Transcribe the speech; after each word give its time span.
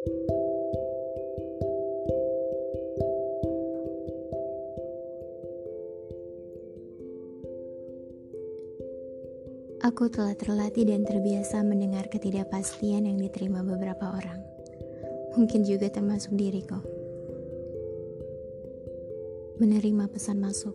Aku 0.00 0.08
telah 10.08 10.32
terlatih 10.32 10.88
dan 10.88 11.04
terbiasa 11.04 11.60
mendengar 11.60 12.08
ketidakpastian 12.08 13.04
yang 13.04 13.20
diterima 13.20 13.60
beberapa 13.60 14.08
orang. 14.16 14.40
Mungkin 15.36 15.68
juga 15.68 15.92
termasuk 15.92 16.32
diriku. 16.32 16.80
Menerima 19.60 20.08
pesan 20.08 20.40
masuk. 20.40 20.72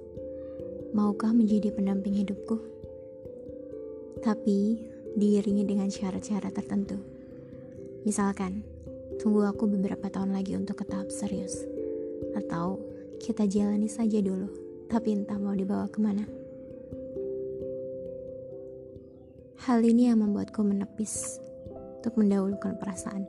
Maukah 0.94 1.34
menjadi 1.34 1.74
pendamping 1.74 2.14
hidupku? 2.14 2.62
Tapi 4.22 4.86
diiringi 5.18 5.66
dengan 5.66 5.90
syarat-syarat 5.90 6.54
tertentu. 6.54 7.02
Misalkan, 8.06 8.75
tunggu 9.22 9.46
aku 9.48 9.68
beberapa 9.70 10.08
tahun 10.12 10.36
lagi 10.36 10.56
untuk 10.56 10.82
ke 10.82 10.86
tahap 10.88 11.12
serius. 11.12 11.64
Atau 12.36 12.82
kita 13.20 13.48
jalani 13.48 13.88
saja 13.88 14.20
dulu, 14.20 14.50
tapi 14.92 15.16
entah 15.16 15.40
mau 15.40 15.56
dibawa 15.56 15.88
ke 15.88 16.00
mana. 16.02 16.26
Hal 19.66 19.82
ini 19.82 20.14
yang 20.14 20.22
membuatku 20.22 20.62
menepis 20.62 21.42
untuk 21.98 22.22
mendahulukan 22.22 22.78
perasaan. 22.78 23.26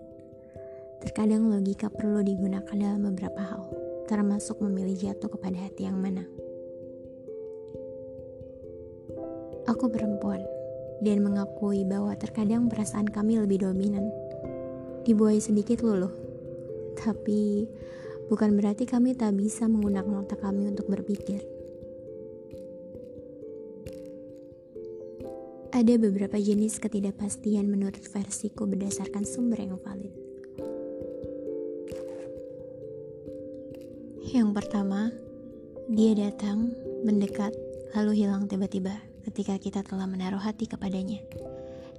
Terkadang 1.00 1.48
logika 1.48 1.88
perlu 1.88 2.20
digunakan 2.20 2.76
dalam 2.76 3.08
beberapa 3.08 3.40
hal, 3.40 3.62
termasuk 4.04 4.60
memilih 4.60 4.96
jatuh 4.96 5.32
kepada 5.32 5.56
hati 5.56 5.88
yang 5.88 5.96
mana. 5.96 6.28
Aku 9.66 9.90
perempuan 9.90 10.44
dan 11.00 11.20
mengakui 11.20 11.84
bahwa 11.84 12.14
terkadang 12.16 12.68
perasaan 12.68 13.08
kami 13.08 13.40
lebih 13.40 13.66
dominan. 13.66 14.08
Dibuai 15.06 15.38
sedikit 15.38 15.86
luluh, 15.86 16.10
tapi 16.98 17.62
bukan 18.26 18.58
berarti 18.58 18.90
kami 18.90 19.14
tak 19.14 19.38
bisa 19.38 19.70
menggunakan 19.70 20.26
otak 20.26 20.42
kami 20.42 20.66
untuk 20.66 20.90
berpikir. 20.90 21.46
Ada 25.70 25.94
beberapa 26.02 26.34
jenis 26.34 26.82
ketidakpastian 26.82 27.70
menurut 27.70 28.02
versiku 28.02 28.66
berdasarkan 28.66 29.22
sumber 29.22 29.62
yang 29.62 29.78
valid. 29.78 30.10
Yang 34.26 34.48
pertama, 34.58 35.14
dia 35.86 36.18
datang, 36.18 36.74
mendekat, 37.06 37.54
lalu 37.94 38.26
hilang 38.26 38.50
tiba-tiba 38.50 38.98
ketika 39.22 39.54
kita 39.62 39.86
telah 39.86 40.10
menaruh 40.10 40.42
hati 40.42 40.66
kepadanya. 40.66 41.22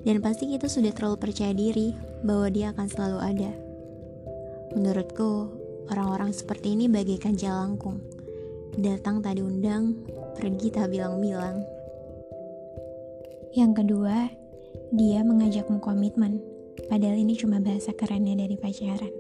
Dan 0.08 0.24
pasti 0.24 0.48
kita 0.48 0.72
sudah 0.72 0.96
terlalu 0.96 1.20
percaya 1.20 1.52
diri 1.52 1.92
bahwa 2.24 2.48
dia 2.48 2.72
akan 2.72 2.88
selalu 2.88 3.20
ada. 3.20 3.52
Menurutku, 4.72 5.52
orang-orang 5.92 6.32
seperti 6.32 6.80
ini 6.80 6.88
bagaikan 6.88 7.36
jalangkung. 7.36 8.00
Datang 8.80 9.20
tak 9.20 9.36
diundang, 9.36 10.00
pergi 10.40 10.72
tak 10.72 10.96
bilang-bilang. 10.96 11.60
Yang 13.52 13.84
kedua, 13.84 14.32
dia 14.96 15.28
mengajakmu 15.28 15.84
komitmen, 15.84 16.40
padahal 16.88 17.20
ini 17.20 17.36
cuma 17.36 17.60
bahasa 17.60 17.92
kerennya 17.92 18.40
dari 18.40 18.56
pacaran. 18.56 19.12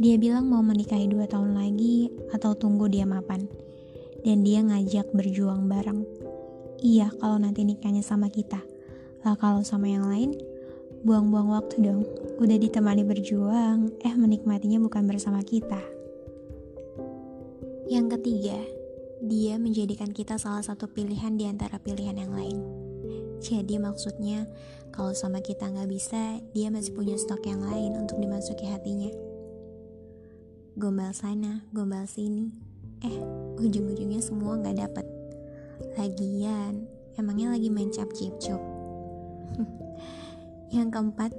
Dia 0.00 0.16
bilang 0.16 0.48
mau 0.48 0.64
menikahi 0.64 1.04
dua 1.04 1.28
tahun 1.28 1.52
lagi 1.52 2.08
atau 2.32 2.56
tunggu 2.56 2.88
dia 2.88 3.04
mapan. 3.04 3.44
Dan 4.24 4.40
dia 4.40 4.64
ngajak 4.64 5.12
berjuang 5.12 5.68
bareng. 5.68 6.00
Iya 6.80 7.12
kalau 7.20 7.36
nanti 7.36 7.66
nikahnya 7.66 8.00
sama 8.00 8.30
kita. 8.32 8.77
Lah 9.26 9.34
kalau 9.34 9.66
sama 9.66 9.90
yang 9.90 10.06
lain, 10.06 10.38
buang-buang 11.02 11.50
waktu 11.50 11.82
dong. 11.82 12.02
Udah 12.38 12.58
ditemani 12.58 13.02
berjuang, 13.02 13.90
eh 14.02 14.14
menikmatinya 14.14 14.78
bukan 14.82 15.06
bersama 15.06 15.42
kita. 15.42 15.80
Yang 17.88 18.18
ketiga, 18.18 18.58
dia 19.24 19.58
menjadikan 19.58 20.14
kita 20.14 20.38
salah 20.38 20.62
satu 20.62 20.86
pilihan 20.86 21.34
di 21.34 21.48
antara 21.48 21.80
pilihan 21.82 22.14
yang 22.14 22.30
lain. 22.36 22.58
Jadi 23.38 23.78
maksudnya 23.78 24.46
kalau 24.94 25.14
sama 25.14 25.42
kita 25.42 25.70
nggak 25.70 25.90
bisa, 25.90 26.38
dia 26.54 26.70
masih 26.70 26.94
punya 26.94 27.14
stok 27.18 27.46
yang 27.46 27.62
lain 27.62 27.98
untuk 27.98 28.18
dimasuki 28.18 28.66
hatinya. 28.66 29.10
Gombal 30.78 31.10
sana, 31.10 31.66
gombal 31.74 32.06
sini. 32.06 32.54
Eh, 33.02 33.18
ujung-ujungnya 33.58 34.22
semua 34.22 34.58
nggak 34.58 34.78
dapet. 34.78 35.06
Lagian, 35.98 36.86
emangnya 37.18 37.54
lagi 37.54 37.70
main 37.70 37.90
cap 37.90 38.10
cip 38.14 38.34
cup. 38.38 38.77
yang 40.76 40.92
keempat, 40.92 41.32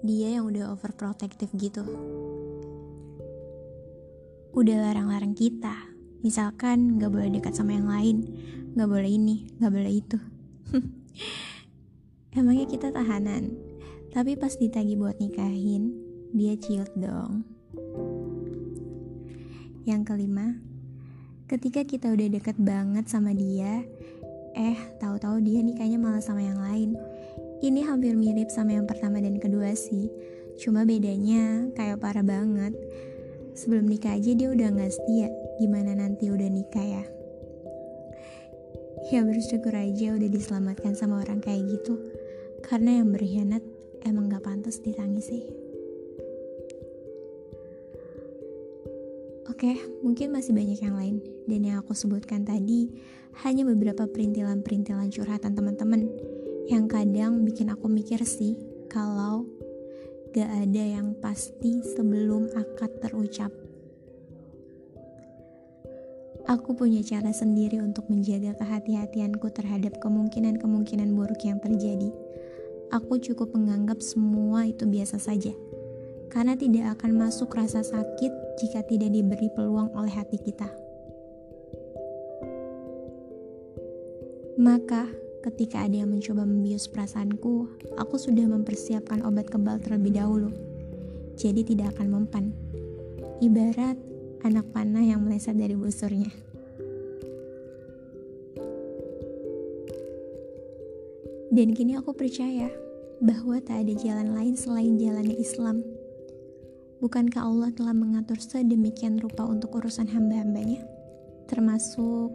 dia 0.00 0.38
yang 0.40 0.48
udah 0.48 0.72
overprotective 0.72 1.50
gitu. 1.56 1.84
Udah 4.50 4.76
larang-larang 4.82 5.36
kita. 5.36 5.90
Misalkan 6.20 7.00
gak 7.00 7.12
boleh 7.16 7.32
dekat 7.32 7.56
sama 7.56 7.76
yang 7.76 7.88
lain, 7.88 8.28
gak 8.76 8.88
boleh 8.90 9.08
ini, 9.08 9.48
gak 9.56 9.72
boleh 9.72 9.92
itu. 10.04 10.18
Emangnya 12.36 12.66
kita 12.68 12.92
tahanan, 12.94 13.56
tapi 14.14 14.36
pas 14.38 14.52
ditagi 14.54 14.94
buat 14.94 15.18
nikahin, 15.18 15.96
dia 16.30 16.54
ciut 16.54 16.90
dong. 16.94 17.42
Yang 19.88 20.02
kelima, 20.06 20.60
ketika 21.50 21.82
kita 21.82 22.12
udah 22.14 22.28
deket 22.30 22.54
banget 22.60 23.10
sama 23.10 23.34
dia, 23.34 23.82
eh 24.54 24.78
tahu-tahu 25.02 25.42
dia 25.42 25.64
nikahnya 25.64 25.98
malah 25.98 26.22
sama 26.22 26.44
yang 26.44 26.60
lain. 26.60 26.94
Ini 27.60 27.84
hampir 27.84 28.16
mirip 28.16 28.48
sama 28.48 28.72
yang 28.72 28.88
pertama 28.88 29.20
dan 29.20 29.36
kedua 29.36 29.76
sih, 29.76 30.08
cuma 30.56 30.88
bedanya 30.88 31.68
kayak 31.76 32.00
parah 32.00 32.24
banget. 32.24 32.72
Sebelum 33.52 33.84
nikah 33.84 34.16
aja 34.16 34.32
dia 34.32 34.48
udah 34.48 34.72
gak 34.72 34.92
setia, 34.96 35.28
gimana 35.60 35.92
nanti 35.92 36.32
udah 36.32 36.48
nikah 36.48 36.86
ya? 36.86 37.04
ya 39.10 39.26
bersyukur 39.26 39.74
aja 39.74 40.14
udah 40.14 40.28
diselamatkan 40.30 40.94
sama 40.94 41.20
orang 41.20 41.42
kayak 41.42 41.66
gitu. 41.68 41.98
Karena 42.64 43.02
yang 43.02 43.12
berkhianat 43.12 43.64
emang 44.06 44.30
gak 44.30 44.44
pantas 44.46 44.78
ditangisi 44.80 45.60
Oke, 49.60 49.76
mungkin 50.00 50.32
masih 50.32 50.56
banyak 50.56 50.80
yang 50.80 50.96
lain. 50.96 51.20
Dan 51.44 51.68
yang 51.68 51.84
aku 51.84 51.92
sebutkan 51.92 52.48
tadi 52.48 52.88
hanya 53.44 53.68
beberapa 53.68 54.08
perintilan-perintilan 54.08 55.12
curhatan 55.12 55.52
teman-teman 55.52 56.08
kadang 57.30 57.46
bikin 57.46 57.70
aku 57.70 57.86
mikir 57.86 58.18
sih 58.26 58.58
kalau 58.90 59.46
gak 60.34 60.50
ada 60.50 60.82
yang 60.82 61.14
pasti 61.22 61.78
sebelum 61.78 62.50
akad 62.58 62.90
terucap. 62.98 63.54
Aku 66.50 66.74
punya 66.74 67.06
cara 67.06 67.30
sendiri 67.30 67.78
untuk 67.78 68.10
menjaga 68.10 68.58
kehati-hatianku 68.58 69.46
terhadap 69.54 70.02
kemungkinan-kemungkinan 70.02 71.14
buruk 71.14 71.38
yang 71.46 71.62
terjadi. 71.62 72.10
Aku 72.90 73.22
cukup 73.22 73.54
menganggap 73.54 74.02
semua 74.02 74.66
itu 74.66 74.90
biasa 74.90 75.22
saja, 75.22 75.54
karena 76.34 76.58
tidak 76.58 76.98
akan 76.98 77.14
masuk 77.14 77.54
rasa 77.54 77.86
sakit 77.86 78.58
jika 78.58 78.82
tidak 78.90 79.14
diberi 79.14 79.46
peluang 79.54 79.94
oleh 79.94 80.10
hati 80.10 80.34
kita. 80.42 80.66
Maka, 84.58 85.29
ketika 85.40 85.88
ada 85.88 86.04
yang 86.04 86.12
mencoba 86.12 86.44
membius 86.44 86.84
perasaanku, 86.84 87.80
aku 87.96 88.16
sudah 88.20 88.44
mempersiapkan 88.44 89.24
obat 89.24 89.48
kebal 89.48 89.80
terlebih 89.80 90.20
dahulu, 90.20 90.52
jadi 91.40 91.64
tidak 91.64 91.96
akan 91.96 92.08
mempan. 92.12 92.52
Ibarat 93.40 93.96
anak 94.44 94.68
panah 94.72 95.00
yang 95.00 95.24
meleset 95.24 95.56
dari 95.56 95.72
busurnya. 95.72 96.28
Dan 101.50 101.74
kini 101.74 101.98
aku 101.98 102.14
percaya 102.14 102.70
bahwa 103.18 103.58
tak 103.58 103.84
ada 103.84 103.92
jalan 103.96 104.36
lain 104.36 104.54
selain 104.54 105.00
jalannya 105.00 105.34
Islam. 105.34 105.82
Bukankah 107.00 107.42
Allah 107.42 107.72
telah 107.72 107.96
mengatur 107.96 108.36
sedemikian 108.36 109.16
rupa 109.18 109.48
untuk 109.48 109.72
urusan 109.80 110.04
hamba-hambanya, 110.12 110.84
termasuk 111.48 112.28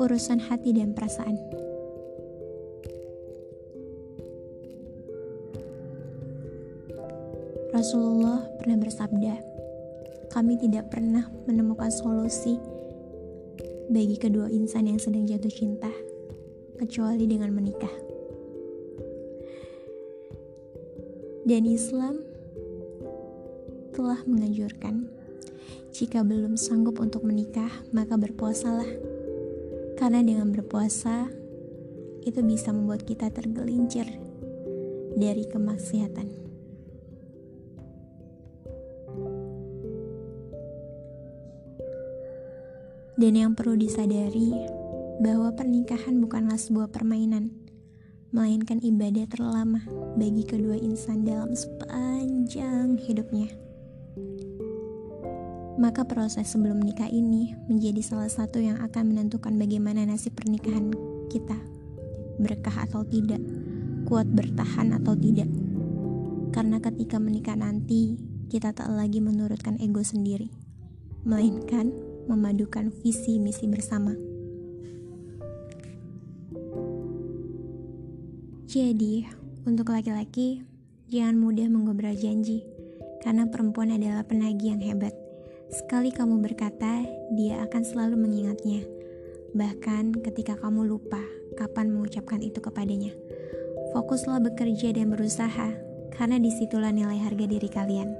urusan 0.00 0.40
hati 0.40 0.72
dan 0.72 0.96
perasaan? 0.96 1.36
Rasulullah 7.74 8.38
pernah 8.54 8.78
bersabda, 8.78 9.34
kami 10.30 10.54
tidak 10.62 10.94
pernah 10.94 11.26
menemukan 11.50 11.90
solusi 11.90 12.54
bagi 13.90 14.14
kedua 14.14 14.46
insan 14.46 14.86
yang 14.86 15.02
sedang 15.02 15.26
jatuh 15.26 15.50
cinta, 15.50 15.90
kecuali 16.78 17.26
dengan 17.26 17.50
menikah. 17.50 17.90
Dan 21.42 21.66
Islam 21.66 22.22
telah 23.90 24.22
menganjurkan 24.22 25.10
jika 25.90 26.22
belum 26.22 26.54
sanggup 26.54 27.02
untuk 27.02 27.26
menikah, 27.26 27.74
maka 27.90 28.14
berpuasalah. 28.14 28.86
Karena 29.98 30.22
dengan 30.22 30.54
berpuasa 30.54 31.26
itu 32.22 32.38
bisa 32.38 32.70
membuat 32.70 33.02
kita 33.02 33.34
tergelincir 33.34 34.06
dari 35.18 35.42
kemaksiatan. 35.50 36.43
Dan 43.14 43.38
yang 43.38 43.52
perlu 43.54 43.78
disadari 43.78 44.50
bahwa 45.22 45.54
pernikahan 45.54 46.18
bukanlah 46.18 46.58
sebuah 46.58 46.90
permainan, 46.90 47.54
melainkan 48.34 48.82
ibadah 48.82 49.30
terlama 49.30 49.86
bagi 50.18 50.42
kedua 50.42 50.74
insan 50.74 51.22
dalam 51.22 51.54
sepanjang 51.54 52.98
hidupnya. 52.98 53.46
Maka 55.78 56.02
proses 56.06 56.50
sebelum 56.50 56.82
menikah 56.82 57.06
ini 57.06 57.54
menjadi 57.70 58.02
salah 58.02 58.30
satu 58.30 58.58
yang 58.58 58.78
akan 58.82 59.14
menentukan 59.14 59.54
bagaimana 59.54 60.06
nasib 60.06 60.34
pernikahan 60.34 60.90
kita. 61.30 61.58
Berkah 62.42 62.86
atau 62.86 63.06
tidak, 63.06 63.42
kuat 64.06 64.26
bertahan 64.26 64.90
atau 64.98 65.14
tidak. 65.14 65.50
Karena 66.50 66.82
ketika 66.82 67.18
menikah 67.18 67.54
nanti, 67.58 68.18
kita 68.50 68.70
tak 68.70 68.90
lagi 68.90 69.18
menurutkan 69.18 69.78
ego 69.82 70.02
sendiri, 70.02 70.50
melainkan 71.26 71.90
memadukan 72.26 72.90
visi 73.02 73.36
misi 73.38 73.68
bersama. 73.68 74.14
Jadi, 78.74 79.22
untuk 79.70 79.94
laki-laki, 79.94 80.66
jangan 81.06 81.38
mudah 81.38 81.70
mengobrol 81.70 82.10
janji, 82.18 82.66
karena 83.22 83.46
perempuan 83.46 83.94
adalah 83.94 84.26
penagih 84.26 84.74
yang 84.74 84.82
hebat. 84.82 85.14
Sekali 85.70 86.10
kamu 86.10 86.42
berkata, 86.42 87.06
dia 87.38 87.62
akan 87.62 87.82
selalu 87.86 88.18
mengingatnya, 88.18 88.82
bahkan 89.54 90.10
ketika 90.10 90.58
kamu 90.58 90.90
lupa 90.90 91.22
kapan 91.54 91.94
mengucapkan 91.94 92.42
itu 92.42 92.58
kepadanya. 92.58 93.14
Fokuslah 93.94 94.42
bekerja 94.42 94.90
dan 94.90 95.14
berusaha, 95.14 95.70
karena 96.18 96.42
di 96.42 96.50
situlah 96.50 96.90
nilai 96.90 97.22
harga 97.22 97.46
diri 97.46 97.70
kalian. 97.70 98.10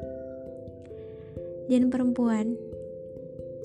Dan 1.66 1.90
perempuan, 1.90 2.54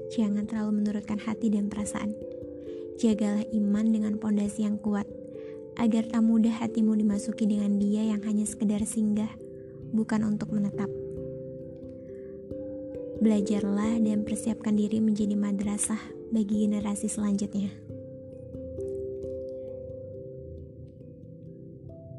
jangan 0.09 0.50
terlalu 0.50 0.81
menurutkan 0.81 1.21
hati 1.21 1.53
dan 1.53 1.69
perasaan. 1.69 2.17
Jagalah 3.00 3.45
iman 3.56 3.85
dengan 3.89 4.13
pondasi 4.19 4.67
yang 4.67 4.81
kuat, 4.81 5.07
agar 5.79 6.03
tak 6.11 6.19
mudah 6.19 6.51
hatimu 6.51 6.97
dimasuki 6.97 7.47
dengan 7.47 7.79
dia 7.79 8.03
yang 8.03 8.19
hanya 8.27 8.44
sekedar 8.44 8.83
singgah, 8.83 9.31
bukan 9.95 10.27
untuk 10.27 10.51
menetap. 10.51 10.91
Belajarlah 13.19 14.00
dan 14.03 14.27
persiapkan 14.27 14.75
diri 14.75 15.00
menjadi 15.00 15.35
madrasah 15.35 16.00
bagi 16.31 16.67
generasi 16.67 17.07
selanjutnya. 17.07 17.71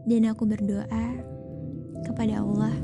Dan 0.08 0.26
aku 0.26 0.48
berdoa 0.48 1.06
kepada 2.08 2.40
Allah. 2.42 2.74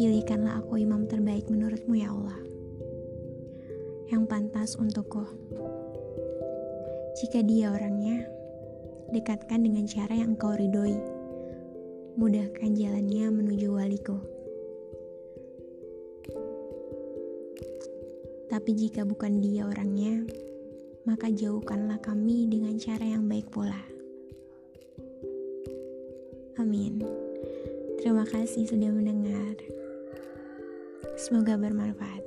Pilihkanlah 0.00 0.64
aku 0.64 0.80
imam 0.80 1.04
terbaik 1.04 1.52
menurutmu 1.52 1.92
ya 1.92 2.08
Allah. 2.08 2.40
Yang 4.08 4.22
pantas 4.32 4.72
untukku. 4.80 5.28
Jika 7.20 7.44
dia 7.44 7.68
orangnya, 7.68 8.24
dekatkan 9.12 9.60
dengan 9.60 9.84
cara 9.84 10.16
yang 10.16 10.40
engkau 10.40 10.56
ridhoi. 10.56 10.96
Mudahkan 12.16 12.72
jalannya 12.80 13.28
menuju 13.28 13.68
waliku. 13.76 14.16
Tapi 18.48 18.70
jika 18.72 19.04
bukan 19.04 19.44
dia 19.44 19.68
orangnya, 19.68 20.24
maka 21.04 21.28
jauhkanlah 21.28 22.00
kami 22.00 22.48
dengan 22.48 22.80
cara 22.80 23.04
yang 23.04 23.28
baik 23.28 23.52
pula. 23.52 23.84
Amin. 26.56 27.04
Terima 28.00 28.24
kasih 28.24 28.64
sudah 28.64 28.88
mendengar. 28.88 29.79
Semoga 31.20 31.52
bermanfaat. 31.60 32.24